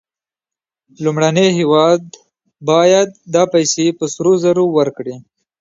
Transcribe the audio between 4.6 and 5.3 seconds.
ورکړي